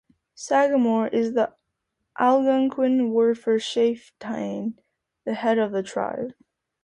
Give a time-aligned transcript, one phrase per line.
[0.33, 1.53] "Sagamore" is the
[2.19, 4.79] Algonquin word for chieftain,
[5.25, 6.33] the head of the tribe.